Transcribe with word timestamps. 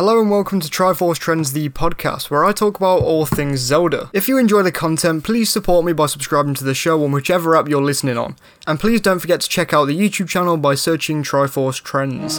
Hello 0.00 0.18
and 0.18 0.30
welcome 0.30 0.60
to 0.60 0.68
Triforce 0.70 1.18
Trends, 1.18 1.52
the 1.52 1.68
podcast, 1.68 2.30
where 2.30 2.42
I 2.42 2.52
talk 2.52 2.78
about 2.78 3.02
all 3.02 3.26
things 3.26 3.60
Zelda. 3.60 4.08
If 4.14 4.28
you 4.28 4.38
enjoy 4.38 4.62
the 4.62 4.72
content, 4.72 5.24
please 5.24 5.50
support 5.50 5.84
me 5.84 5.92
by 5.92 6.06
subscribing 6.06 6.54
to 6.54 6.64
the 6.64 6.72
show 6.72 7.04
on 7.04 7.12
whichever 7.12 7.54
app 7.54 7.68
you're 7.68 7.82
listening 7.82 8.16
on. 8.16 8.36
And 8.66 8.80
please 8.80 9.02
don't 9.02 9.18
forget 9.18 9.42
to 9.42 9.48
check 9.50 9.74
out 9.74 9.84
the 9.84 9.98
YouTube 9.98 10.30
channel 10.30 10.56
by 10.56 10.74
searching 10.74 11.22
Triforce 11.22 11.82
Trends. 11.82 12.38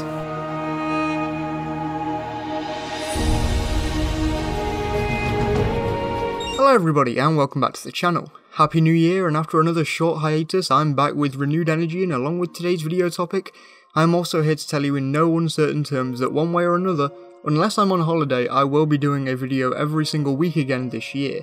Hello 6.57 6.73
everybody 6.73 7.19
and 7.19 7.37
welcome 7.37 7.61
back 7.61 7.73
to 7.73 7.83
the 7.83 7.91
channel. 7.91 8.31
Happy 8.53 8.81
New 8.81 8.91
Year 8.91 9.27
and 9.27 9.37
after 9.37 9.61
another 9.61 9.85
short 9.85 10.21
hiatus, 10.21 10.71
I'm 10.71 10.95
back 10.95 11.13
with 11.13 11.35
renewed 11.35 11.69
energy 11.69 12.01
and 12.01 12.11
along 12.11 12.39
with 12.39 12.53
today's 12.53 12.81
video 12.81 13.09
topic, 13.09 13.53
I'm 13.93 14.15
also 14.15 14.41
here 14.41 14.55
to 14.55 14.67
tell 14.67 14.83
you 14.83 14.95
in 14.95 15.11
no 15.11 15.37
uncertain 15.37 15.83
terms 15.83 16.21
that 16.21 16.33
one 16.33 16.53
way 16.53 16.63
or 16.63 16.75
another, 16.75 17.11
unless 17.43 17.77
I'm 17.77 17.91
on 17.91 18.01
holiday, 18.01 18.47
I 18.47 18.63
will 18.63 18.85
be 18.85 18.97
doing 18.97 19.27
a 19.27 19.35
video 19.35 19.71
every 19.71 20.05
single 20.05 20.35
week 20.35 20.55
again 20.55 20.89
this 20.89 21.15
year. 21.15 21.41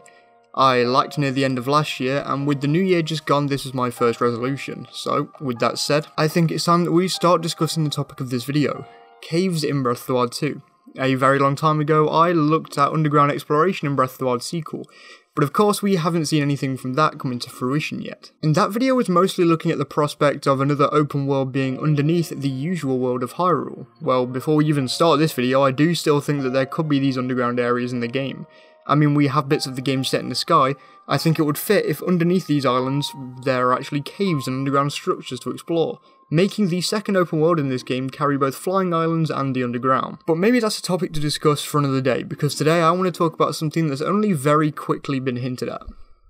I 0.55 0.83
liked 0.83 1.19
near 1.19 1.31
the 1.31 1.45
end 1.45 1.59
of 1.59 1.69
last 1.69 2.01
year, 2.01 2.25
and 2.27 2.47
with 2.47 2.61
the 2.61 2.69
new 2.69 2.83
year 2.83 3.03
just 3.03 3.27
gone, 3.27 3.47
this 3.47 3.65
is 3.65 3.75
my 3.75 3.91
first 3.91 4.21
resolution. 4.21 4.89
So, 4.91 5.31
with 5.41 5.59
that 5.61 5.79
said, 5.79 6.07
I 6.17 6.27
think 6.27 6.51
it's 6.51 6.65
time 6.65 6.85
that 6.85 6.93
we 6.93 7.07
start 7.09 7.43
discussing 7.43 7.85
the 7.85 7.91
topic 7.91 8.21
of 8.21 8.31
this 8.31 8.45
video 8.45 8.87
caves 9.21 9.65
in 9.65 9.83
Breath 9.83 10.03
of 10.03 10.07
the 10.07 10.15
Wild 10.15 10.33
2. 10.33 10.63
A 10.99 11.15
very 11.15 11.39
long 11.39 11.55
time 11.55 11.81
ago, 11.81 12.09
I 12.09 12.33
looked 12.33 12.79
at 12.79 12.93
underground 12.93 13.31
exploration 13.31 13.87
in 13.87 13.95
Breath 13.95 14.13
of 14.13 14.19
the 14.19 14.27
Wild 14.27 14.43
sequel, 14.43 14.89
but 15.39 15.45
of 15.45 15.53
course 15.53 15.83
we 15.83 15.95
haven't 15.95 16.27
seen 16.27 16.43
anything 16.43 16.77
from 16.77 16.95
that 16.95 17.17
come 17.21 17.31
into 17.31 17.49
fruition 17.49 18.03
yet. 18.03 18.33
And 18.43 18.57
that 18.57 18.73
video 18.73 18.97
was 18.97 19.09
mostly 19.09 19.45
looking 19.45 19.71
at 19.71 19.79
the 19.79 19.85
prospect 19.85 20.49
of 20.49 20.61
another 20.61 20.89
open 20.91 21.29
world 21.29 21.53
being 21.53 21.79
underneath 21.79 22.31
the 22.31 22.49
usual 22.49 22.99
world 22.99 23.23
of 23.23 23.35
Hyrule. 23.35 23.87
Well, 24.01 24.27
before 24.27 24.57
we 24.57 24.67
even 24.67 24.89
start 24.89 25.21
this 25.21 25.33
video, 25.33 25.63
I 25.63 25.71
do 25.71 25.95
still 25.95 26.21
think 26.21 26.43
that 26.43 26.51
there 26.51 26.67
could 26.67 26.89
be 26.89 26.99
these 26.99 27.17
underground 27.17 27.61
areas 27.61 27.93
in 27.93 28.01
the 28.01 28.09
game. 28.09 28.49
I 28.85 28.97
mean, 28.97 29.15
we 29.15 29.29
have 29.29 29.49
bits 29.49 29.65
of 29.65 29.77
the 29.77 29.81
game 29.81 30.03
set 30.03 30.23
in 30.23 30.29
the 30.29 30.35
sky, 30.35 30.75
I 31.09 31.17
think 31.17 31.39
it 31.39 31.45
would 31.45 31.57
fit 31.57 31.87
if 31.87 32.03
underneath 32.03 32.47
these 32.47 32.67
islands 32.67 33.13
there 33.43 33.69
are 33.69 33.75
actually 33.75 34.03
caves 34.03 34.47
and 34.47 34.59
underground 34.59 34.93
structures 34.93 35.41
to 35.41 35.51
explore 35.51 36.01
making 36.31 36.69
the 36.69 36.81
second 36.81 37.17
open 37.17 37.41
world 37.41 37.59
in 37.59 37.69
this 37.69 37.83
game 37.83 38.11
carry 38.11 38.37
both 38.37 38.55
flying 38.55 38.93
islands 38.93 39.31
and 39.31 39.55
the 39.55 39.65
underground. 39.65 40.19
But 40.27 40.37
maybe 40.37 40.61
that's 40.61 40.79
a 40.79 40.83
topic 40.83 41.13
to 41.15 41.21
discuss 41.21 41.63
for 41.63 41.79
another 41.79 42.01
day, 42.01 42.23
because 42.23 42.55
today 42.55 42.83
I 42.83 42.91
want 42.91 43.05
to 43.05 43.13
talk 43.13 43.35
about 43.35 43.55
something 43.55 43.89
that's 43.89 44.03
only 44.03 44.33
very 44.33 44.71
quickly 44.71 45.21
been 45.21 45.37
hinted 45.37 45.69
at. 45.69 45.83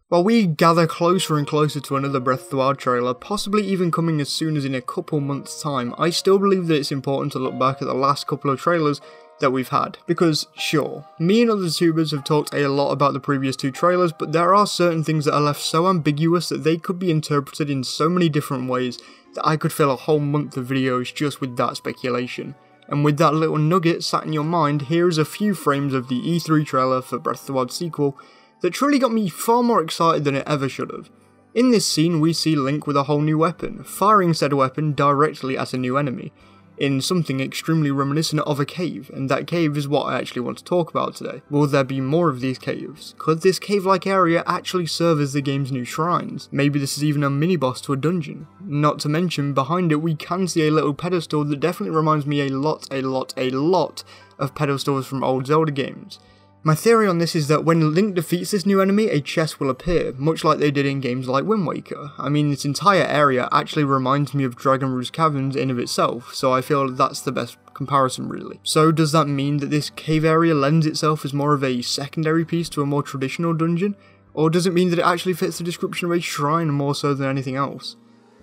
While 0.09 0.25
we 0.25 0.47
gather 0.47 0.87
closer 0.87 1.37
and 1.37 1.47
closer 1.47 1.81
to 1.81 1.97
another 1.97 2.21
Breath 2.21 2.45
of 2.45 2.51
the 2.51 2.57
Wild 2.57 2.79
trailer, 2.79 3.13
possibly 3.13 3.67
even 3.67 3.91
coming 3.91 4.23
as 4.23 4.31
soon 4.31 4.57
as 4.57 4.65
in 4.65 4.75
a 4.75 4.81
couple 4.81 5.21
months' 5.21 5.61
time, 5.61 5.95
I 5.99 6.09
still 6.11 6.39
believe 6.39 6.67
that 6.69 6.77
it's 6.79 6.93
important 6.93 7.33
to 7.33 7.39
look 7.39 7.59
back 7.59 7.83
at 7.83 7.89
the 7.89 7.95
last 7.95 8.27
couple 8.27 8.51
of 8.51 8.59
trailers 8.59 9.03
that 9.41 9.51
we've 9.51 9.69
had. 9.69 9.99
Because, 10.07 10.47
sure, 10.57 11.05
me 11.19 11.43
and 11.43 11.51
other 11.51 11.69
tubers 11.69 12.13
have 12.13 12.25
talked 12.25 12.55
a 12.55 12.69
lot 12.69 12.93
about 12.93 13.13
the 13.13 13.21
previous 13.21 13.55
two 13.55 13.71
trailers, 13.71 14.13
but 14.13 14.33
there 14.33 14.55
are 14.55 14.67
certain 14.67 15.05
things 15.05 15.27
that 15.27 15.35
are 15.35 15.43
left 15.43 15.61
so 15.61 15.87
ambiguous 15.87 16.49
that 16.49 16.65
they 16.65 16.79
could 16.79 16.99
be 16.99 17.11
interpreted 17.11 17.69
in 17.69 17.85
so 17.85 18.09
many 18.09 18.31
different 18.31 18.69
ways 18.71 18.99
that 19.39 19.47
I 19.47 19.57
could 19.57 19.73
fill 19.73 19.93
a 19.93 19.97
whole 19.97 20.19
month 20.19 20.57
of 20.57 20.67
videos 20.67 21.15
just 21.15 21.41
with 21.41 21.57
that 21.57 21.77
speculation. 21.77 22.57
And 22.89 23.05
with 23.05 23.19
that 23.19 23.35
little 23.35 23.57
nugget 23.57 24.03
sat 24.03 24.25
in 24.25 24.33
your 24.33 24.45
mind, 24.45 24.83
here 24.83 25.07
is 25.07 25.17
a 25.17 25.25
few 25.25 25.55
frames 25.55 25.95
of 25.95 26.09
the 26.09 26.21
E3 26.21 26.67
trailer 26.67 27.01
for 27.01 27.19
Breath 27.19 27.43
of 27.43 27.47
the 27.47 27.53
Wild 27.53 27.71
sequel 27.71 28.19
that 28.63 28.73
truly 28.73 28.99
got 28.99 29.13
me 29.13 29.29
far 29.29 29.63
more 29.63 29.81
excited 29.81 30.25
than 30.25 30.35
it 30.35 30.47
ever 30.47 30.69
should 30.69 30.91
have. 30.91 31.09
In 31.55 31.71
this 31.71 31.87
scene, 31.87 32.19
we 32.19 32.33
see 32.33 32.57
Link 32.57 32.87
with 32.87 32.97
a 32.97 33.05
whole 33.05 33.21
new 33.21 33.39
weapon, 33.39 33.85
firing 33.85 34.35
said 34.35 34.53
weapon 34.55 34.93
directly 34.93 35.57
at 35.57 35.73
a 35.73 35.79
new 35.79 35.97
enemy, 35.97 36.33
in 36.79 37.01
something 37.01 37.41
extremely 37.41 37.91
reminiscent 37.91 38.43
of 38.43 38.61
a 38.61 38.65
cave, 38.65 39.11
and 39.13 39.29
that 39.29 39.47
cave 39.47 39.77
is 39.77 39.89
what 39.89 40.05
I 40.05 40.19
actually 40.19 40.43
want 40.43 40.59
to 40.59 40.65
talk 40.65 40.91
about 40.91 41.15
today. 41.15 41.43
Will 41.51 41.67
there 41.67 41.85
be 41.85 42.01
more 42.01 42.29
of 42.29 42.41
these 42.41 42.59
caves? 42.59 43.15
Could 43.19 43.43
this 43.43 43.59
cave-like 43.59 44.07
area 44.07 44.43
actually 44.47 44.87
serve 44.87 45.21
as 45.21 45.33
the 45.33 45.41
game's 45.41 45.73
new 45.73 45.85
shrines? 45.85 46.49
Maybe 46.53 46.79
this 46.79 46.97
is 46.97 47.05
even 47.05 47.25
a 47.25 47.31
mini-boss 47.31 47.81
to 47.83 47.93
a 47.93 47.97
dungeon. 47.97 48.47
Not 48.61 48.99
to 49.01 49.09
mention, 49.09 49.55
behind 49.55 49.93
it 49.93 49.97
we 49.97 50.15
can 50.15 50.47
see 50.49 50.67
a 50.67 50.71
little 50.71 50.95
pedestal 50.95 51.45
that 51.45 51.61
definitely 51.61 51.97
reminds 51.97 52.27
me 52.27 52.41
a 52.41 52.49
lot, 52.49 52.87
a 52.91 53.03
lot, 53.03 53.35
a 53.37 53.51
lot 53.51 54.05
of 54.39 54.55
pedestals 54.55 55.07
from 55.07 55.25
old 55.25 55.47
Zelda 55.47 55.73
games. 55.73 56.19
My 56.65 56.75
theory 56.75 57.07
on 57.07 57.19
this 57.19 57.37
is 57.37 57.47
that 57.49 57.65
when 57.65 57.95
Link 57.95 58.17
defeats 58.17 58.51
this 58.51 58.67
new 58.67 58.81
enemy, 58.81 59.07
a 59.07 59.21
chest 59.21 59.61
will 59.61 59.71
appear, 59.71 60.13
much 60.17 60.43
like 60.43 60.59
they 60.59 60.73
did 60.73 60.87
in 60.87 61.01
games 61.01 61.29
like 61.29 61.45
Wind 61.45 61.67
Waker. 61.67 62.11
I 62.19 62.29
mean, 62.29 62.51
this 62.51 62.65
entire 62.65 63.05
area 63.05 63.49
actually 63.53 63.85
reminds 63.85 64.35
me 64.35 64.43
of 64.43 64.57
Dragon 64.57 64.93
Roost 64.93 65.13
Caverns 65.13 65.55
in 65.55 65.71
of 65.71 65.79
itself, 65.79 66.35
so 66.35 66.53
I 66.53 66.61
feel 66.61 66.91
that's 66.91 67.21
the 67.21 67.33
best 67.33 67.57
comparison 67.75 68.29
really. 68.29 68.59
So 68.65 68.91
does 68.91 69.13
that 69.13 69.29
mean 69.29 69.59
that 69.59 69.71
this 69.71 69.89
cave 69.91 70.25
area 70.25 70.53
lends 70.53 70.85
itself 70.85 71.25
as 71.25 71.33
more 71.33 71.55
of 71.55 71.63
a 71.63 71.81
secondary 71.81 72.45
piece 72.45 72.69
to 72.71 72.83
a 72.83 72.87
more 72.87 73.05
traditional 73.05 73.55
dungeon? 73.55 73.95
Or 74.35 74.51
does 74.51 74.67
it 74.67 74.75
mean 74.75 74.91
that 74.91 74.99
it 74.99 75.07
actually 75.07 75.35
fits 75.35 75.59
the 75.59 75.65
description 75.65 76.07
of 76.07 76.17
a 76.17 76.21
shrine 76.21 76.71
more 76.71 76.95
so 76.95 77.15
than 77.15 77.29
anything 77.29 77.55
else? 77.55 77.97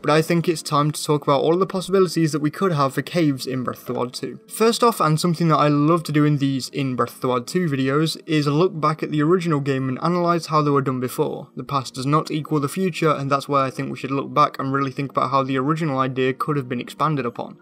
But 0.06 0.14
I 0.14 0.22
think 0.22 0.48
it's 0.48 0.62
time 0.62 0.92
to 0.92 1.04
talk 1.04 1.24
about 1.24 1.42
all 1.42 1.58
the 1.58 1.66
possibilities 1.66 2.32
that 2.32 2.40
we 2.40 2.52
could 2.52 2.74
have 2.74 2.94
for 2.94 3.02
caves 3.02 3.48
in 3.48 3.64
Breath 3.64 3.80
of 3.80 3.86
the 3.88 3.94
Wild 3.96 4.14
2. 4.14 4.40
First 4.48 4.84
off, 4.84 5.00
and 5.00 5.20
something 5.20 5.48
that 5.48 5.58
I 5.58 5.68
love 5.68 6.04
to 6.04 6.12
do 6.12 6.24
in 6.26 6.38
these 6.38 6.70
in 6.70 6.96
Breath 6.96 7.16
of 7.16 7.22
the 7.22 7.28
Wild 7.30 7.48
2 7.48 7.68
videos, 7.68 8.16
is 8.28 8.46
look 8.46 8.80
back 8.80 9.02
at 9.02 9.10
the 9.10 9.24
original 9.24 9.60
game 9.60 9.90
and 9.90 9.98
analyse 10.04 10.46
how 10.46 10.62
they 10.62 10.70
were 10.70 10.84
done 10.84 11.00
before. 11.00 11.48
The 11.56 11.64
past 11.64 11.96
does 11.96 12.06
not 12.06 12.30
equal 12.30 12.60
the 12.60 12.70
future, 12.70 13.10
and 13.10 13.32
that's 13.32 13.50
why 13.50 13.66
I 13.66 13.72
think 13.72 13.90
we 13.90 13.98
should 13.98 14.12
look 14.12 14.32
back 14.32 14.60
and 14.60 14.72
really 14.72 14.92
think 14.92 15.10
about 15.10 15.32
how 15.32 15.42
the 15.42 15.58
original 15.58 15.98
idea 15.98 16.36
could 16.36 16.56
have 16.56 16.70
been 16.70 16.80
expanded 16.80 17.26
upon. 17.26 17.58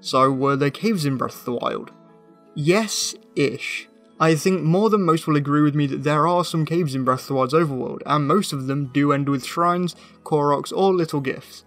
So, 0.00 0.32
were 0.32 0.56
there 0.56 0.70
caves 0.70 1.04
in 1.04 1.18
Breath 1.18 1.40
of 1.40 1.44
the 1.44 1.52
Wild? 1.52 1.90
Yes 2.54 3.14
ish. 3.36 3.86
I 4.18 4.34
think 4.34 4.62
more 4.62 4.88
than 4.88 5.02
most 5.02 5.26
will 5.26 5.36
agree 5.36 5.60
with 5.60 5.74
me 5.74 5.86
that 5.88 6.04
there 6.04 6.26
are 6.26 6.46
some 6.46 6.64
caves 6.64 6.94
in 6.94 7.04
Breath 7.04 7.24
of 7.24 7.26
the 7.26 7.34
Wild's 7.34 7.52
overworld, 7.52 8.00
and 8.06 8.26
most 8.26 8.54
of 8.54 8.66
them 8.66 8.86
do 8.94 9.12
end 9.12 9.28
with 9.28 9.44
shrines, 9.44 9.94
Koroks, 10.24 10.72
or 10.74 10.94
little 10.94 11.20
gifts 11.20 11.64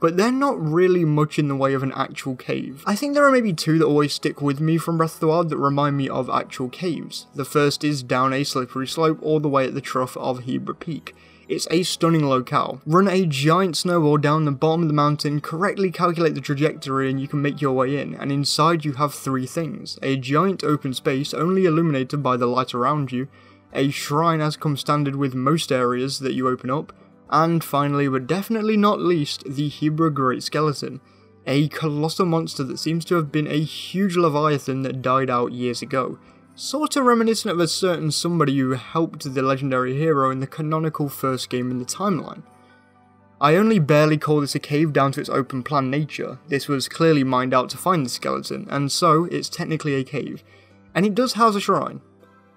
but 0.00 0.16
they're 0.16 0.32
not 0.32 0.60
really 0.60 1.04
much 1.04 1.38
in 1.38 1.48
the 1.48 1.56
way 1.56 1.74
of 1.74 1.82
an 1.82 1.92
actual 1.92 2.36
cave. 2.36 2.82
I 2.86 2.94
think 2.94 3.14
there 3.14 3.24
are 3.24 3.32
maybe 3.32 3.52
two 3.52 3.78
that 3.78 3.86
always 3.86 4.12
stick 4.12 4.40
with 4.40 4.60
me 4.60 4.78
from 4.78 4.98
Breath 4.98 5.14
of 5.14 5.20
the 5.20 5.26
Wild 5.28 5.50
that 5.50 5.56
remind 5.56 5.96
me 5.96 6.08
of 6.08 6.30
actual 6.30 6.68
caves. 6.68 7.26
The 7.34 7.44
first 7.44 7.84
is 7.84 8.02
down 8.02 8.32
a 8.32 8.44
slippery 8.44 8.86
slope 8.86 9.18
all 9.22 9.40
the 9.40 9.48
way 9.48 9.66
at 9.66 9.74
the 9.74 9.80
trough 9.80 10.16
of 10.16 10.40
Hebra 10.40 10.78
Peak. 10.78 11.14
It's 11.48 11.66
a 11.70 11.82
stunning 11.82 12.26
locale. 12.26 12.82
Run 12.84 13.08
a 13.08 13.24
giant 13.24 13.74
snowball 13.74 14.18
down 14.18 14.44
the 14.44 14.52
bottom 14.52 14.82
of 14.82 14.88
the 14.88 14.94
mountain, 14.94 15.40
correctly 15.40 15.90
calculate 15.90 16.34
the 16.34 16.42
trajectory 16.42 17.08
and 17.08 17.18
you 17.18 17.26
can 17.26 17.40
make 17.40 17.62
your 17.62 17.72
way 17.72 17.98
in, 17.98 18.14
and 18.14 18.30
inside 18.30 18.84
you 18.84 18.92
have 18.92 19.14
three 19.14 19.46
things. 19.46 19.98
A 20.02 20.16
giant 20.16 20.62
open 20.62 20.92
space 20.92 21.32
only 21.32 21.64
illuminated 21.64 22.22
by 22.22 22.36
the 22.36 22.46
light 22.46 22.74
around 22.74 23.12
you, 23.12 23.28
a 23.72 23.88
shrine 23.90 24.42
as 24.42 24.58
comes 24.58 24.80
standard 24.80 25.16
with 25.16 25.34
most 25.34 25.72
areas 25.72 26.18
that 26.18 26.34
you 26.34 26.48
open 26.48 26.68
up, 26.68 26.92
and 27.30 27.62
finally, 27.62 28.08
but 28.08 28.26
definitely 28.26 28.76
not 28.76 29.00
least, 29.00 29.44
the 29.44 29.70
Hebra 29.70 30.12
Great 30.12 30.42
Skeleton, 30.42 31.00
a 31.46 31.68
colossal 31.68 32.26
monster 32.26 32.62
that 32.64 32.78
seems 32.78 33.04
to 33.06 33.14
have 33.16 33.32
been 33.32 33.46
a 33.46 33.62
huge 33.62 34.16
leviathan 34.16 34.82
that 34.82 35.02
died 35.02 35.30
out 35.30 35.52
years 35.52 35.82
ago. 35.82 36.18
Sorta 36.54 37.02
reminiscent 37.02 37.52
of 37.52 37.60
a 37.60 37.68
certain 37.68 38.10
somebody 38.10 38.58
who 38.58 38.72
helped 38.72 39.32
the 39.32 39.42
legendary 39.42 39.96
hero 39.96 40.30
in 40.30 40.40
the 40.40 40.46
canonical 40.46 41.08
first 41.08 41.48
game 41.48 41.70
in 41.70 41.78
the 41.78 41.84
timeline. 41.84 42.42
I 43.40 43.54
only 43.54 43.78
barely 43.78 44.18
call 44.18 44.40
this 44.40 44.56
a 44.56 44.58
cave 44.58 44.92
down 44.92 45.12
to 45.12 45.20
its 45.20 45.28
open 45.28 45.62
plan 45.62 45.90
nature, 45.90 46.40
this 46.48 46.66
was 46.66 46.88
clearly 46.88 47.22
mined 47.22 47.54
out 47.54 47.70
to 47.70 47.76
find 47.76 48.04
the 48.04 48.10
skeleton, 48.10 48.66
and 48.68 48.90
so 48.90 49.26
it's 49.26 49.48
technically 49.48 49.94
a 49.94 50.02
cave. 50.02 50.42
And 50.92 51.06
it 51.06 51.14
does 51.14 51.34
house 51.34 51.54
a 51.54 51.60
shrine, 51.60 52.00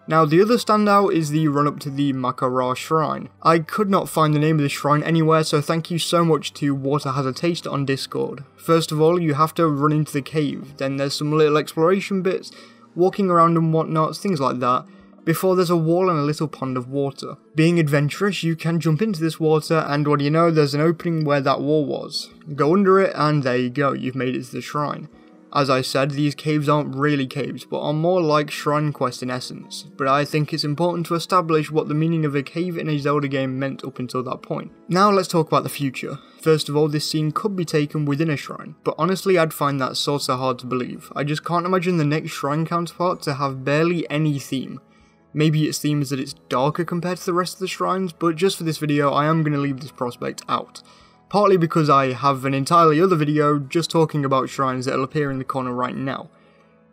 now, 0.07 0.25
the 0.25 0.41
other 0.41 0.55
standout 0.55 1.13
is 1.13 1.29
the 1.29 1.47
run 1.47 1.67
up 1.67 1.79
to 1.81 1.89
the 1.89 2.11
Mak'gora 2.11 2.75
Shrine. 2.75 3.29
I 3.43 3.59
could 3.59 3.89
not 3.89 4.09
find 4.09 4.33
the 4.33 4.39
name 4.39 4.57
of 4.57 4.63
the 4.63 4.69
shrine 4.69 5.03
anywhere, 5.03 5.43
so 5.43 5.61
thank 5.61 5.91
you 5.91 5.99
so 5.99 6.25
much 6.25 6.53
to 6.55 6.73
Water 6.73 7.11
Has 7.11 7.25
a 7.25 7.31
Taste 7.31 7.67
on 7.67 7.85
Discord. 7.85 8.43
First 8.57 8.91
of 8.91 8.99
all, 8.99 9.21
you 9.21 9.35
have 9.35 9.53
to 9.55 9.67
run 9.67 9.91
into 9.91 10.11
the 10.11 10.21
cave, 10.21 10.77
then 10.77 10.97
there's 10.97 11.17
some 11.17 11.31
little 11.31 11.57
exploration 11.57 12.23
bits, 12.23 12.51
walking 12.95 13.29
around 13.29 13.57
and 13.57 13.73
whatnot, 13.73 14.17
things 14.17 14.41
like 14.41 14.59
that, 14.59 14.85
before 15.23 15.55
there's 15.55 15.69
a 15.69 15.77
wall 15.77 16.09
and 16.09 16.17
a 16.17 16.23
little 16.23 16.47
pond 16.47 16.77
of 16.77 16.89
water. 16.89 17.37
Being 17.53 17.79
adventurous, 17.79 18.43
you 18.43 18.55
can 18.55 18.79
jump 18.79 19.03
into 19.03 19.21
this 19.21 19.39
water, 19.39 19.85
and 19.87 20.07
what 20.07 20.17
do 20.19 20.25
you 20.25 20.31
know, 20.31 20.49
there's 20.49 20.73
an 20.73 20.81
opening 20.81 21.25
where 21.25 21.41
that 21.41 21.61
wall 21.61 21.85
was. 21.85 22.31
Go 22.55 22.73
under 22.73 22.99
it, 22.99 23.13
and 23.15 23.43
there 23.43 23.55
you 23.55 23.69
go, 23.69 23.93
you've 23.93 24.15
made 24.15 24.35
it 24.35 24.45
to 24.45 24.51
the 24.51 24.61
shrine. 24.61 25.09
As 25.53 25.69
I 25.69 25.81
said, 25.81 26.11
these 26.11 26.33
caves 26.33 26.69
aren't 26.69 26.95
really 26.95 27.27
caves, 27.27 27.65
but 27.65 27.81
are 27.81 27.91
more 27.91 28.21
like 28.21 28.49
Shrine 28.49 28.93
quests 28.93 29.21
in 29.21 29.29
essence, 29.29 29.85
but 29.97 30.07
I 30.07 30.23
think 30.23 30.53
it's 30.53 30.63
important 30.63 31.07
to 31.07 31.15
establish 31.15 31.69
what 31.69 31.89
the 31.89 31.93
meaning 31.93 32.23
of 32.23 32.35
a 32.35 32.43
cave 32.43 32.77
in 32.77 32.87
a 32.87 32.97
Zelda 32.97 33.27
game 33.27 33.59
meant 33.59 33.83
up 33.83 33.99
until 33.99 34.23
that 34.23 34.41
point. 34.41 34.71
Now 34.87 35.11
let's 35.11 35.27
talk 35.27 35.47
about 35.47 35.63
the 35.63 35.69
future. 35.69 36.19
First 36.41 36.69
of 36.69 36.77
all, 36.77 36.87
this 36.87 37.09
scene 37.09 37.31
could 37.31 37.55
be 37.55 37.65
taken 37.65 38.05
within 38.05 38.29
a 38.29 38.37
shrine, 38.37 38.75
but 38.85 38.95
honestly 38.97 39.37
I'd 39.37 39.53
find 39.53 39.81
that 39.81 39.97
sorta 39.97 40.37
hard 40.37 40.57
to 40.59 40.67
believe. 40.67 41.11
I 41.17 41.25
just 41.25 41.43
can't 41.43 41.65
imagine 41.65 41.97
the 41.97 42.05
next 42.05 42.31
shrine 42.31 42.65
counterpart 42.65 43.21
to 43.23 43.33
have 43.33 43.65
barely 43.65 44.09
any 44.09 44.39
theme. 44.39 44.79
Maybe 45.33 45.67
its 45.67 45.79
theme 45.79 46.01
is 46.01 46.11
that 46.11 46.19
it's 46.19 46.35
darker 46.47 46.85
compared 46.85 47.17
to 47.17 47.25
the 47.25 47.33
rest 47.33 47.55
of 47.55 47.59
the 47.59 47.67
shrines, 47.67 48.13
but 48.13 48.37
just 48.37 48.57
for 48.57 48.63
this 48.63 48.77
video 48.77 49.11
I 49.11 49.25
am 49.25 49.43
going 49.43 49.53
to 49.53 49.59
leave 49.59 49.81
this 49.81 49.91
prospect 49.91 50.43
out 50.47 50.81
partly 51.31 51.55
because 51.55 51.89
I 51.89 52.11
have 52.11 52.43
an 52.43 52.53
entirely 52.53 52.99
other 52.99 53.15
video 53.15 53.57
just 53.57 53.89
talking 53.89 54.25
about 54.25 54.49
shrines 54.49 54.83
that 54.83 54.97
will 54.97 55.05
appear 55.05 55.31
in 55.31 55.37
the 55.37 55.45
corner 55.45 55.71
right 55.71 55.95
now. 55.95 56.29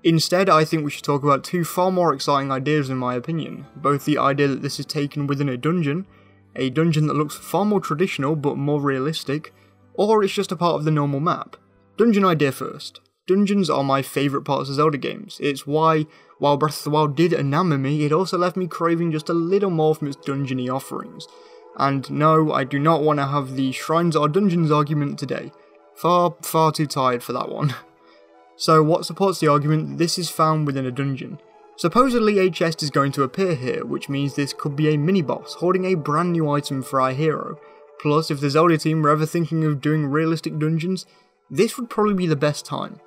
Instead, 0.05 0.49
I 0.49 0.65
think 0.65 0.85
we 0.85 0.93
should 0.93 1.03
talk 1.03 1.25
about 1.25 1.43
two 1.43 1.65
far 1.65 1.91
more 1.91 2.15
exciting 2.15 2.53
ideas 2.53 2.89
in 2.89 2.99
my 2.99 3.17
opinion. 3.17 3.67
Both 3.75 4.05
the 4.05 4.17
idea 4.17 4.47
that 4.47 4.63
this 4.63 4.79
is 4.79 4.87
taken 4.87 5.27
within 5.27 5.49
a 5.49 5.57
dungeon, 5.57 6.07
a 6.55 6.71
dungeon 6.71 7.09
that 7.09 7.17
looks 7.17 7.35
far 7.35 7.65
more 7.65 7.81
traditional 7.81 8.37
but 8.37 8.57
more 8.57 8.81
realistic, 8.81 9.53
or 9.95 10.23
it's 10.23 10.35
just 10.35 10.53
a 10.53 10.57
part 10.57 10.77
of 10.77 10.85
the 10.85 10.93
normal 10.93 11.19
map. 11.19 11.57
Dungeon 11.97 12.25
idea 12.25 12.53
first. 12.53 13.01
Dungeons 13.27 13.69
are 13.69 13.83
my 13.83 14.03
favourite 14.03 14.47
parts 14.47 14.69
of 14.69 14.77
Zelda 14.77 14.99
games. 14.99 15.39
It's 15.43 15.67
why, 15.67 16.07
while 16.39 16.57
Breath 16.57 16.79
of 16.79 16.85
the 16.85 16.91
Wild 16.91 17.17
did 17.17 17.33
enamor 17.33 17.81
me, 17.81 18.05
it 18.05 18.13
also 18.13 18.39
left 18.39 18.57
me 18.57 18.69
craving 18.69 19.11
just 19.11 19.29
a 19.29 19.35
little 19.35 19.71
more 19.71 19.97
from 19.97 20.07
its 20.07 20.17
dungeony 20.17 20.73
offerings. 20.73 21.27
And 21.79 22.11
no, 22.11 22.53
I 22.53 22.65
do 22.65 22.79
not 22.79 23.03
want 23.03 23.21
to 23.21 23.27
have 23.27 23.55
the 23.55 23.73
shrines 23.73 24.17
or 24.17 24.29
dungeons 24.29 24.71
argument 24.71 25.19
today. 25.19 25.53
Far, 25.95 26.35
far 26.43 26.73
too 26.73 26.87
tired 26.87 27.23
for 27.23 27.33
that 27.33 27.49
one. 27.49 27.75
So, 28.61 28.83
what 28.83 29.07
supports 29.07 29.39
the 29.39 29.47
argument 29.47 29.89
that 29.89 29.99
this 29.99 30.19
is 30.19 30.31
found 30.31 30.67
within 30.67 30.85
a 30.85 30.91
dungeon? 30.91 31.39
Supposedly, 31.77 32.41
a 32.41 32.51
chest 32.51 32.83
is 32.83 32.91
going 32.91 33.13
to 33.13 33.23
appear 33.23 33.55
here, 33.55 33.85
which 33.85 34.09
means 34.09 34.35
this 34.35 34.53
could 34.53 34.75
be 34.75 34.93
a 34.93 34.99
mini 34.99 35.23
boss 35.23 35.55
holding 35.55 35.85
a 35.85 35.95
brand 35.95 36.33
new 36.33 36.51
item 36.51 36.83
for 36.83 37.01
our 37.01 37.13
hero. 37.13 37.61
Plus, 38.01 38.33
if 38.33 38.41
the 38.41 38.51
Zelda 38.51 38.77
team 38.77 39.01
were 39.01 39.11
ever 39.11 39.27
thinking 39.27 39.63
of 39.63 39.81
doing 39.81 40.07
realistic 40.07 40.59
dungeons, 40.59 41.07
this 41.49 41.79
would 41.79 41.89
probably 41.89 42.15
be 42.15 42.27
the 42.27 42.35
best 42.35 42.67
time. 42.67 42.99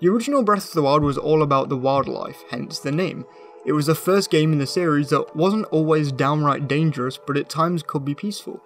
The 0.00 0.08
original 0.08 0.42
Breath 0.42 0.66
of 0.66 0.74
the 0.74 0.82
Wild 0.82 1.04
was 1.04 1.16
all 1.16 1.40
about 1.40 1.68
the 1.68 1.76
wildlife, 1.76 2.42
hence 2.50 2.80
the 2.80 2.90
name. 2.90 3.26
It 3.66 3.72
was 3.72 3.86
the 3.86 3.96
first 3.96 4.30
game 4.30 4.52
in 4.52 4.60
the 4.60 4.66
series 4.66 5.10
that 5.10 5.34
wasn't 5.34 5.66
always 5.66 6.12
downright 6.12 6.68
dangerous, 6.68 7.18
but 7.18 7.36
at 7.36 7.48
times 7.48 7.82
could 7.82 8.04
be 8.04 8.14
peaceful. 8.14 8.62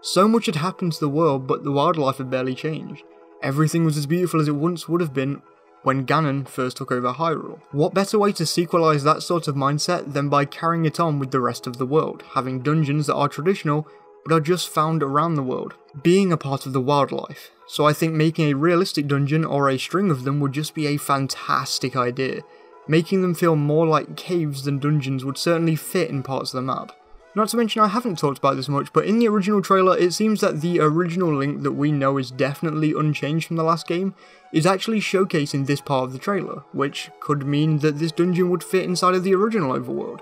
So 0.00 0.28
much 0.28 0.46
had 0.46 0.56
happened 0.56 0.92
to 0.92 1.00
the 1.00 1.08
world, 1.08 1.48
but 1.48 1.64
the 1.64 1.72
wildlife 1.72 2.18
had 2.18 2.30
barely 2.30 2.54
changed. 2.54 3.02
Everything 3.42 3.84
was 3.84 3.98
as 3.98 4.06
beautiful 4.06 4.40
as 4.40 4.46
it 4.46 4.52
once 4.52 4.88
would 4.88 5.00
have 5.00 5.12
been 5.12 5.42
when 5.82 6.06
Ganon 6.06 6.46
first 6.46 6.76
took 6.76 6.92
over 6.92 7.12
Hyrule. 7.12 7.60
What 7.72 7.94
better 7.94 8.16
way 8.16 8.30
to 8.32 8.44
sequelize 8.44 9.02
that 9.02 9.24
sort 9.24 9.48
of 9.48 9.56
mindset 9.56 10.12
than 10.12 10.28
by 10.28 10.44
carrying 10.44 10.84
it 10.84 11.00
on 11.00 11.18
with 11.18 11.32
the 11.32 11.40
rest 11.40 11.66
of 11.66 11.76
the 11.76 11.86
world, 11.86 12.22
having 12.34 12.60
dungeons 12.60 13.08
that 13.08 13.14
are 13.14 13.28
traditional 13.28 13.88
but 14.24 14.34
are 14.34 14.40
just 14.40 14.68
found 14.68 15.02
around 15.02 15.34
the 15.34 15.42
world, 15.42 15.74
being 16.02 16.32
a 16.32 16.36
part 16.36 16.64
of 16.64 16.72
the 16.72 16.80
wildlife. 16.80 17.50
So 17.66 17.86
I 17.86 17.92
think 17.92 18.14
making 18.14 18.48
a 18.48 18.56
realistic 18.56 19.06
dungeon 19.06 19.44
or 19.44 19.68
a 19.68 19.78
string 19.78 20.10
of 20.10 20.24
them 20.24 20.40
would 20.40 20.52
just 20.52 20.74
be 20.74 20.86
a 20.86 20.96
fantastic 20.96 21.96
idea. 21.96 22.42
Making 22.86 23.22
them 23.22 23.34
feel 23.34 23.56
more 23.56 23.86
like 23.86 24.16
caves 24.16 24.64
than 24.64 24.78
dungeons 24.78 25.24
would 25.24 25.38
certainly 25.38 25.76
fit 25.76 26.10
in 26.10 26.22
parts 26.22 26.52
of 26.52 26.58
the 26.58 26.62
map. 26.62 26.92
Not 27.36 27.48
to 27.48 27.56
mention 27.56 27.82
I 27.82 27.88
haven't 27.88 28.18
talked 28.18 28.38
about 28.38 28.54
this 28.54 28.68
much, 28.68 28.92
but 28.92 29.06
in 29.06 29.18
the 29.18 29.26
original 29.26 29.60
trailer 29.60 29.96
it 29.98 30.12
seems 30.12 30.40
that 30.40 30.60
the 30.60 30.78
original 30.80 31.34
Link 31.34 31.62
that 31.62 31.72
we 31.72 31.90
know 31.90 32.16
is 32.16 32.30
definitely 32.30 32.92
unchanged 32.92 33.48
from 33.48 33.56
the 33.56 33.64
last 33.64 33.88
game 33.88 34.14
is 34.52 34.66
actually 34.66 35.00
showcasing 35.00 35.66
this 35.66 35.80
part 35.80 36.04
of 36.04 36.12
the 36.12 36.18
trailer, 36.18 36.62
which 36.72 37.10
could 37.18 37.44
mean 37.44 37.78
that 37.78 37.98
this 37.98 38.12
dungeon 38.12 38.50
would 38.50 38.62
fit 38.62 38.84
inside 38.84 39.16
of 39.16 39.24
the 39.24 39.34
original 39.34 39.72
overworld. 39.72 40.20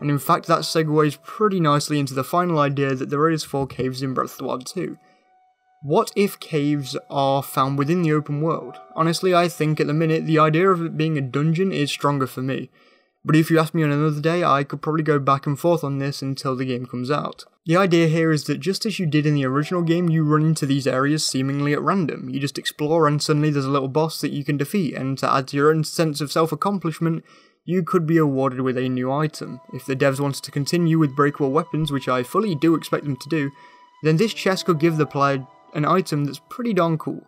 And 0.00 0.10
in 0.10 0.18
fact 0.18 0.46
that 0.46 0.60
segues 0.60 1.22
pretty 1.22 1.60
nicely 1.60 2.00
into 2.00 2.14
the 2.14 2.24
final 2.24 2.58
idea 2.58 2.94
that 2.94 3.10
there 3.10 3.30
is 3.30 3.44
four 3.44 3.66
caves 3.66 4.02
in 4.02 4.14
Breath 4.14 4.32
of 4.32 4.38
the 4.38 4.44
Wild 4.44 4.66
2. 4.66 4.98
What 5.82 6.10
if 6.16 6.40
caves 6.40 6.96
are 7.08 7.40
found 7.40 7.78
within 7.78 8.02
the 8.02 8.12
open 8.12 8.40
world? 8.40 8.78
Honestly, 8.96 9.32
I 9.32 9.46
think 9.46 9.78
at 9.78 9.86
the 9.86 9.94
minute 9.94 10.26
the 10.26 10.38
idea 10.38 10.68
of 10.70 10.84
it 10.84 10.96
being 10.96 11.16
a 11.16 11.20
dungeon 11.20 11.70
is 11.70 11.88
stronger 11.88 12.26
for 12.26 12.42
me. 12.42 12.68
But 13.24 13.36
if 13.36 13.48
you 13.48 13.60
ask 13.60 13.74
me 13.74 13.84
on 13.84 13.92
another 13.92 14.20
day, 14.20 14.42
I 14.42 14.64
could 14.64 14.82
probably 14.82 15.04
go 15.04 15.20
back 15.20 15.46
and 15.46 15.58
forth 15.58 15.84
on 15.84 15.98
this 15.98 16.20
until 16.20 16.56
the 16.56 16.64
game 16.64 16.86
comes 16.86 17.12
out. 17.12 17.44
The 17.64 17.76
idea 17.76 18.08
here 18.08 18.32
is 18.32 18.44
that 18.44 18.58
just 18.58 18.86
as 18.86 18.98
you 18.98 19.06
did 19.06 19.24
in 19.24 19.34
the 19.34 19.44
original 19.44 19.82
game, 19.82 20.08
you 20.08 20.24
run 20.24 20.42
into 20.42 20.66
these 20.66 20.86
areas 20.86 21.24
seemingly 21.24 21.74
at 21.74 21.82
random. 21.82 22.28
You 22.28 22.40
just 22.40 22.58
explore 22.58 23.06
and 23.06 23.22
suddenly 23.22 23.50
there's 23.50 23.64
a 23.64 23.70
little 23.70 23.86
boss 23.86 24.20
that 24.20 24.32
you 24.32 24.44
can 24.44 24.56
defeat, 24.56 24.94
and 24.94 25.16
to 25.18 25.32
add 25.32 25.46
to 25.48 25.56
your 25.56 25.70
own 25.70 25.84
sense 25.84 26.20
of 26.20 26.32
self 26.32 26.50
accomplishment, 26.50 27.24
you 27.64 27.84
could 27.84 28.04
be 28.04 28.16
awarded 28.16 28.62
with 28.62 28.78
a 28.78 28.88
new 28.88 29.12
item. 29.12 29.60
If 29.72 29.86
the 29.86 29.94
devs 29.94 30.18
wanted 30.18 30.42
to 30.42 30.50
continue 30.50 30.98
with 30.98 31.14
breakable 31.14 31.52
weapons, 31.52 31.92
which 31.92 32.08
I 32.08 32.24
fully 32.24 32.56
do 32.56 32.74
expect 32.74 33.04
them 33.04 33.16
to 33.16 33.28
do, 33.28 33.50
then 34.02 34.16
this 34.16 34.34
chest 34.34 34.64
could 34.64 34.80
give 34.80 34.96
the 34.96 35.06
player 35.06 35.46
an 35.74 35.84
item 35.84 36.24
that's 36.24 36.40
pretty 36.48 36.72
darn 36.74 36.98
cool. 36.98 37.26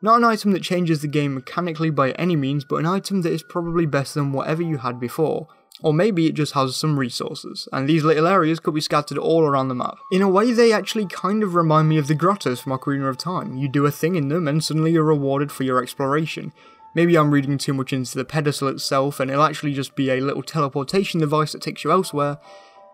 Not 0.00 0.16
an 0.16 0.24
item 0.24 0.50
that 0.52 0.62
changes 0.62 1.00
the 1.00 1.08
game 1.08 1.34
mechanically 1.34 1.90
by 1.90 2.10
any 2.12 2.34
means, 2.34 2.64
but 2.64 2.76
an 2.76 2.86
item 2.86 3.22
that 3.22 3.32
is 3.32 3.42
probably 3.42 3.86
better 3.86 4.14
than 4.14 4.32
whatever 4.32 4.62
you 4.62 4.78
had 4.78 4.98
before. 4.98 5.46
Or 5.80 5.92
maybe 5.92 6.26
it 6.26 6.34
just 6.34 6.54
has 6.54 6.76
some 6.76 6.98
resources, 6.98 7.68
and 7.72 7.88
these 7.88 8.04
little 8.04 8.26
areas 8.26 8.60
could 8.60 8.74
be 8.74 8.80
scattered 8.80 9.18
all 9.18 9.42
around 9.42 9.68
the 9.68 9.74
map. 9.74 9.96
In 10.12 10.22
a 10.22 10.28
way, 10.28 10.52
they 10.52 10.72
actually 10.72 11.06
kind 11.06 11.42
of 11.42 11.54
remind 11.54 11.88
me 11.88 11.98
of 11.98 12.08
the 12.08 12.14
grottos 12.14 12.60
from 12.60 12.72
Ocarina 12.72 13.08
of 13.08 13.16
Time. 13.16 13.56
You 13.56 13.68
do 13.68 13.86
a 13.86 13.90
thing 13.90 14.14
in 14.14 14.28
them, 14.28 14.46
and 14.46 14.62
suddenly 14.62 14.92
you're 14.92 15.04
rewarded 15.04 15.50
for 15.50 15.64
your 15.64 15.82
exploration. 15.82 16.52
Maybe 16.94 17.16
I'm 17.16 17.30
reading 17.30 17.56
too 17.56 17.72
much 17.72 17.92
into 17.92 18.16
the 18.16 18.24
pedestal 18.24 18.68
itself, 18.68 19.18
and 19.18 19.30
it'll 19.30 19.42
actually 19.42 19.72
just 19.72 19.96
be 19.96 20.10
a 20.10 20.20
little 20.20 20.42
teleportation 20.42 21.20
device 21.20 21.52
that 21.52 21.62
takes 21.62 21.84
you 21.84 21.90
elsewhere. 21.90 22.38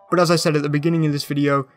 But 0.09 0.19
as 0.19 0.31
I 0.31 0.35
said 0.37 0.55
at 0.55 0.63
the 0.63 0.69
beginning 0.69 1.05
of 1.05 1.11
this 1.11 1.25
video, 1.25 1.67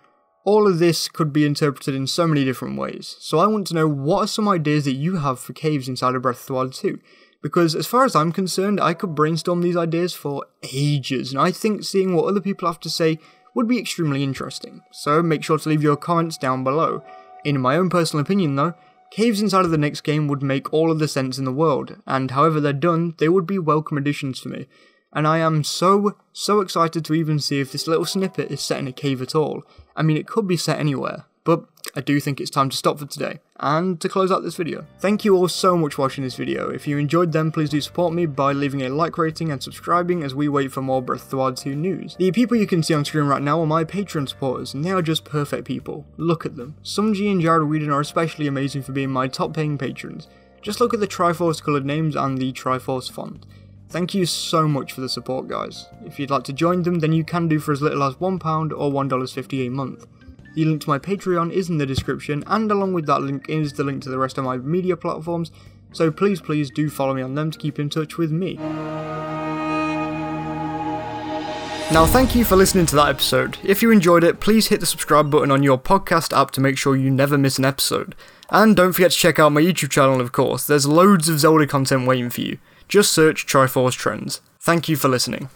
all 0.44 0.66
of 0.66 0.78
this 0.78 1.08
could 1.08 1.32
be 1.32 1.46
interpreted 1.46 1.94
in 1.94 2.06
so 2.06 2.26
many 2.26 2.44
different 2.44 2.76
ways, 2.76 3.16
so 3.20 3.38
I 3.38 3.46
want 3.46 3.66
to 3.68 3.74
know 3.74 3.88
what 3.88 4.24
are 4.24 4.26
some 4.26 4.48
ideas 4.48 4.84
that 4.86 4.94
you 4.94 5.16
have 5.16 5.38
for 5.38 5.52
caves 5.52 5.88
inside 5.88 6.14
of 6.14 6.22
Breath 6.22 6.40
of 6.40 6.46
the 6.46 6.52
Wild 6.54 6.72
2. 6.72 6.98
Because 7.42 7.74
as 7.74 7.88
far 7.88 8.04
as 8.04 8.14
I'm 8.14 8.30
concerned, 8.30 8.80
I 8.80 8.94
could 8.94 9.14
brainstorm 9.16 9.62
these 9.62 9.76
ideas 9.76 10.14
for 10.14 10.46
ages, 10.72 11.32
and 11.32 11.40
I 11.40 11.50
think 11.50 11.84
seeing 11.84 12.14
what 12.14 12.26
other 12.26 12.40
people 12.40 12.68
have 12.68 12.80
to 12.80 12.90
say 12.90 13.18
would 13.54 13.68
be 13.68 13.78
extremely 13.78 14.22
interesting. 14.22 14.82
So 14.92 15.22
make 15.22 15.42
sure 15.44 15.58
to 15.58 15.68
leave 15.68 15.82
your 15.82 15.96
comments 15.96 16.38
down 16.38 16.64
below. 16.64 17.02
In 17.44 17.60
my 17.60 17.76
own 17.76 17.90
personal 17.90 18.22
opinion 18.22 18.56
though, 18.56 18.74
caves 19.10 19.42
inside 19.42 19.64
of 19.64 19.70
the 19.70 19.78
next 19.78 20.02
game 20.02 20.28
would 20.28 20.42
make 20.42 20.72
all 20.72 20.90
of 20.90 20.98
the 20.98 21.08
sense 21.08 21.38
in 21.38 21.44
the 21.44 21.52
world, 21.52 21.96
and 22.06 22.30
however 22.30 22.60
they're 22.60 22.72
done, 22.72 23.14
they 23.18 23.28
would 23.28 23.46
be 23.46 23.58
welcome 23.58 23.98
additions 23.98 24.40
to 24.40 24.48
me. 24.48 24.66
And 25.12 25.26
I 25.28 25.38
am 25.38 25.62
so, 25.62 26.16
so 26.32 26.60
excited 26.60 27.04
to 27.04 27.14
even 27.14 27.38
see 27.38 27.60
if 27.60 27.72
this 27.72 27.86
little 27.86 28.06
snippet 28.06 28.50
is 28.50 28.60
set 28.60 28.78
in 28.78 28.88
a 28.88 28.92
cave 28.92 29.20
at 29.20 29.34
all, 29.34 29.62
I 29.94 30.02
mean, 30.02 30.16
it 30.16 30.26
could 30.26 30.48
be 30.48 30.56
set 30.56 30.78
anywhere, 30.78 31.26
but 31.44 31.64
I 31.94 32.00
do 32.00 32.18
think 32.18 32.40
it's 32.40 32.50
time 32.50 32.70
to 32.70 32.76
stop 32.76 32.98
for 32.98 33.04
today, 33.04 33.40
and 33.60 34.00
to 34.00 34.08
close 34.08 34.32
out 34.32 34.42
this 34.42 34.56
video. 34.56 34.86
Thank 34.98 35.26
you 35.26 35.36
all 35.36 35.48
so 35.48 35.76
much 35.76 35.94
for 35.94 36.02
watching 36.02 36.24
this 36.24 36.36
video. 36.36 36.70
If 36.70 36.86
you 36.88 36.96
enjoyed 36.96 37.32
them, 37.32 37.52
please 37.52 37.68
do 37.68 37.82
support 37.82 38.14
me 38.14 38.24
by 38.24 38.52
leaving 38.52 38.80
a 38.80 38.88
like 38.88 39.18
rating 39.18 39.52
and 39.52 39.62
subscribing 39.62 40.22
as 40.22 40.34
we 40.34 40.48
wait 40.48 40.72
for 40.72 40.80
more 40.80 41.02
Breath 41.02 41.24
of 41.24 41.30
the 41.30 41.36
Wild 41.36 41.58
2 41.58 41.76
news. 41.76 42.16
The 42.18 42.32
people 42.32 42.56
you 42.56 42.66
can 42.66 42.82
see 42.82 42.94
on 42.94 43.04
screen 43.04 43.26
right 43.26 43.42
now 43.42 43.60
are 43.60 43.66
my 43.66 43.84
Patreon 43.84 44.30
supporters, 44.30 44.72
and 44.72 44.82
they 44.82 44.92
are 44.92 45.02
just 45.02 45.24
perfect 45.24 45.66
people. 45.66 46.06
Look 46.16 46.46
at 46.46 46.56
them. 46.56 46.76
Sumji 46.82 47.30
and 47.30 47.42
Jared 47.42 47.68
Whedon 47.68 47.90
are 47.90 48.00
especially 48.00 48.46
amazing 48.46 48.82
for 48.82 48.92
being 48.92 49.10
my 49.10 49.28
top 49.28 49.52
paying 49.52 49.76
patrons. 49.76 50.28
Just 50.62 50.80
look 50.80 50.94
at 50.94 51.00
the 51.00 51.08
Triforce 51.08 51.62
coloured 51.62 51.84
names 51.84 52.16
and 52.16 52.38
the 52.38 52.52
Triforce 52.52 53.10
font. 53.10 53.44
Thank 53.92 54.14
you 54.14 54.24
so 54.24 54.66
much 54.66 54.94
for 54.94 55.02
the 55.02 55.08
support, 55.08 55.48
guys. 55.48 55.86
If 56.06 56.18
you'd 56.18 56.30
like 56.30 56.44
to 56.44 56.52
join 56.54 56.82
them, 56.82 57.00
then 57.00 57.12
you 57.12 57.24
can 57.24 57.46
do 57.46 57.58
for 57.58 57.72
as 57.72 57.82
little 57.82 58.02
as 58.02 58.14
£1 58.14 58.72
or 58.72 58.90
$1.50 58.90 59.66
a 59.66 59.70
month. 59.70 60.06
The 60.54 60.64
link 60.64 60.80
to 60.80 60.88
my 60.88 60.98
Patreon 60.98 61.52
is 61.52 61.68
in 61.68 61.76
the 61.76 61.84
description, 61.84 62.42
and 62.46 62.72
along 62.72 62.94
with 62.94 63.04
that 63.04 63.20
link 63.20 63.50
is 63.50 63.74
the 63.74 63.84
link 63.84 64.02
to 64.04 64.08
the 64.08 64.16
rest 64.18 64.38
of 64.38 64.44
my 64.44 64.56
media 64.56 64.96
platforms, 64.96 65.50
so 65.92 66.10
please, 66.10 66.40
please 66.40 66.70
do 66.70 66.88
follow 66.88 67.12
me 67.12 67.20
on 67.20 67.34
them 67.34 67.50
to 67.50 67.58
keep 67.58 67.78
in 67.78 67.90
touch 67.90 68.16
with 68.16 68.32
me. 68.32 68.54
Now, 71.92 72.06
thank 72.06 72.34
you 72.34 72.46
for 72.46 72.56
listening 72.56 72.86
to 72.86 72.96
that 72.96 73.10
episode. 73.10 73.58
If 73.62 73.82
you 73.82 73.90
enjoyed 73.90 74.24
it, 74.24 74.40
please 74.40 74.68
hit 74.68 74.80
the 74.80 74.86
subscribe 74.86 75.30
button 75.30 75.50
on 75.50 75.62
your 75.62 75.76
podcast 75.76 76.34
app 76.34 76.50
to 76.52 76.62
make 76.62 76.78
sure 76.78 76.96
you 76.96 77.10
never 77.10 77.36
miss 77.36 77.58
an 77.58 77.66
episode. 77.66 78.14
And 78.48 78.74
don't 78.74 78.94
forget 78.94 79.10
to 79.10 79.18
check 79.18 79.38
out 79.38 79.52
my 79.52 79.60
YouTube 79.60 79.90
channel, 79.90 80.18
of 80.18 80.32
course, 80.32 80.66
there's 80.66 80.86
loads 80.86 81.28
of 81.28 81.40
Zelda 81.40 81.66
content 81.66 82.06
waiting 82.06 82.30
for 82.30 82.40
you. 82.40 82.56
Just 82.88 83.12
search 83.12 83.46
Triforce 83.46 83.96
Trends. 83.96 84.40
Thank 84.60 84.88
you 84.88 84.96
for 84.96 85.08
listening. 85.08 85.48